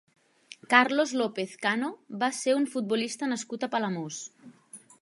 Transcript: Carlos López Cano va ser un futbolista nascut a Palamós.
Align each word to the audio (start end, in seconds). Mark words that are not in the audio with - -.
Carlos 0.73 1.13
López 1.21 1.53
Cano 1.65 1.91
va 2.25 2.31
ser 2.39 2.57
un 2.63 2.67
futbolista 2.73 3.31
nascut 3.35 3.69
a 3.69 3.73
Palamós. 3.77 4.21